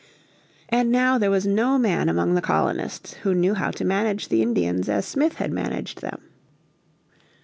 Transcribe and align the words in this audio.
And 0.67 0.89
now 0.91 1.19
there 1.19 1.29
was 1.29 1.45
no 1.45 1.77
man 1.77 2.09
among 2.09 2.33
the 2.33 2.41
colonists 2.41 3.13
who 3.21 3.35
knew 3.35 3.53
how 3.53 3.69
to 3.69 3.85
manage 3.85 4.29
the 4.29 4.41
Indians 4.41 4.89
as 4.89 5.05
Smith 5.05 5.33
had 5.35 5.51
managed 5.51 6.01
them. 6.01 6.23